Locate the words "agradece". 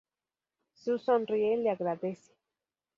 1.69-2.33